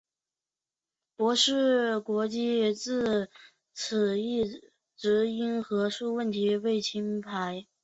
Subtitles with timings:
[1.15, 3.29] 博士蛙国际自
[3.71, 4.63] 此一
[4.97, 7.67] 直因核数问题被停牌。